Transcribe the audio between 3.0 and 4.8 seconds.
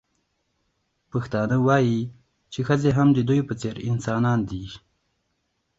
د دوی په څېر انسانان دي.